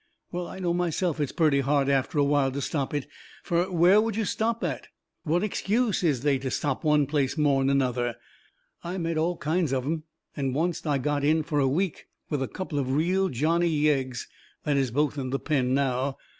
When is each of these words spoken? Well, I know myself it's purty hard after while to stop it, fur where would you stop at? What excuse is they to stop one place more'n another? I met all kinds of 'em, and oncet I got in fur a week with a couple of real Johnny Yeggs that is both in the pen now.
Well, 0.31 0.47
I 0.47 0.57
know 0.57 0.73
myself 0.73 1.19
it's 1.19 1.31
purty 1.31 1.59
hard 1.59 1.87
after 1.87 2.23
while 2.23 2.51
to 2.53 2.59
stop 2.59 2.91
it, 2.95 3.05
fur 3.43 3.69
where 3.69 4.01
would 4.01 4.15
you 4.15 4.25
stop 4.25 4.63
at? 4.63 4.87
What 5.25 5.43
excuse 5.43 6.01
is 6.03 6.21
they 6.23 6.39
to 6.39 6.49
stop 6.49 6.83
one 6.83 7.05
place 7.05 7.37
more'n 7.37 7.69
another? 7.69 8.15
I 8.83 8.97
met 8.97 9.19
all 9.19 9.37
kinds 9.37 9.71
of 9.71 9.85
'em, 9.85 10.05
and 10.35 10.55
oncet 10.57 10.87
I 10.87 10.97
got 10.97 11.23
in 11.23 11.43
fur 11.43 11.59
a 11.59 11.67
week 11.67 12.07
with 12.31 12.41
a 12.41 12.47
couple 12.47 12.79
of 12.79 12.91
real 12.91 13.29
Johnny 13.29 13.69
Yeggs 13.69 14.27
that 14.63 14.75
is 14.75 14.89
both 14.89 15.19
in 15.19 15.29
the 15.29 15.37
pen 15.37 15.75
now. 15.75 16.17